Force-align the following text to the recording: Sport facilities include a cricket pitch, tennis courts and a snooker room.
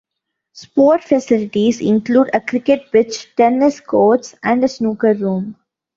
Sport 0.53 1.03
facilities 1.03 1.79
include 1.79 2.31
a 2.33 2.41
cricket 2.41 2.91
pitch, 2.91 3.35
tennis 3.35 3.79
courts 3.79 4.33
and 4.41 4.63
a 4.63 4.67
snooker 4.67 5.13
room. 5.13 5.55